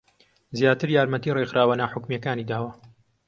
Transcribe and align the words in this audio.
زیاتر 0.57 0.89
یارمەتی 0.97 1.35
ڕێکخراوە 1.37 1.75
ناحوکمییەکانی 1.81 2.47
داوە 2.51 2.71